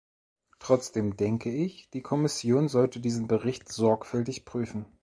[0.57, 4.85] Trotzdem denke ich, die Kommission sollte diesen Bericht sorgfältig prüfen.